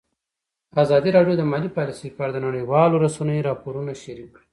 [0.83, 4.45] ازادي راډیو د مالي پالیسي په اړه د نړیوالو رسنیو راپورونه شریک کړي.